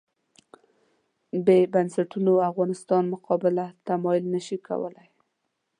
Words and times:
بې 1.45 1.59
بنسټونو 1.73 2.33
افغانستان 2.49 3.03
مقابله 3.13 3.65
تمویل 3.87 4.25
نه 4.33 4.39
شي 4.45 4.57
کولای. 4.67 5.07